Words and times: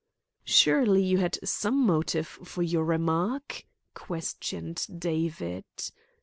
"Surely 0.47 1.03
you 1.03 1.19
had 1.19 1.37
some 1.47 1.75
motive 1.85 2.25
for 2.25 2.63
your 2.63 2.83
remark?" 2.83 3.67
questioned 3.93 4.87
David. 4.97 5.63